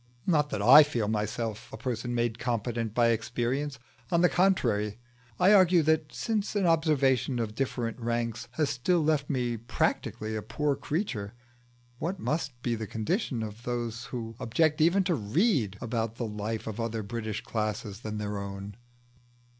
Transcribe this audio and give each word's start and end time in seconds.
Not 0.25 0.49
that 0.49 0.63
I 0.63 0.81
feel 0.81 1.07
myself 1.07 1.71
a 1.71 1.77
person 1.77 2.15
made 2.15 2.39
competent 2.39 2.95
by 2.95 3.09
experience; 3.09 3.77
on 4.11 4.21
the 4.21 4.29
contrary, 4.29 4.97
I 5.39 5.53
argue 5.53 5.83
that 5.83 6.11
since 6.11 6.55
an 6.55 6.65
observation 6.65 7.37
of 7.37 7.53
different 7.53 7.99
ranks 7.99 8.47
has 8.53 8.71
still 8.71 9.03
left 9.03 9.29
me 9.29 9.57
practically 9.57 10.35
a 10.35 10.41
poor 10.41 10.75
creature, 10.75 11.35
what 11.99 12.17
must 12.19 12.59
be 12.63 12.73
the 12.73 12.87
condition 12.87 13.43
of 13.43 13.61
those 13.61 14.05
who 14.05 14.35
object 14.39 14.81
even 14.81 15.03
to 15.03 15.13
read 15.13 15.77
about 15.81 16.15
the 16.15 16.25
life 16.25 16.65
of 16.65 16.79
other 16.79 17.03
British 17.03 17.41
classes 17.43 17.99
than 17.99 18.17
their 18.17 18.39
own? 18.39 18.77